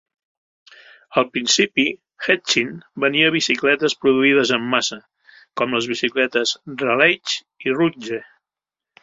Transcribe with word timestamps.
Al 1.21 1.25
principi, 1.35 1.83
Hetchin 2.27 2.71
venia 3.03 3.29
bicicletes 3.35 3.97
produïdes 4.07 4.55
en 4.59 4.67
massa, 4.73 4.99
com 5.63 5.77
les 5.79 5.91
bicicletes 5.93 6.57
Raleigh 6.85 7.37
i 7.69 7.77
Rudge. 7.79 8.21